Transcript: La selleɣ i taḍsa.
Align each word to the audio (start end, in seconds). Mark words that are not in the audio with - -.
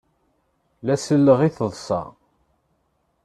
La 0.85 0.95
selleɣ 1.05 1.39
i 1.47 1.49
taḍsa. 1.57 2.01